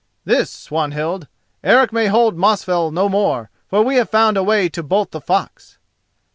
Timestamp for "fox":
5.21-5.77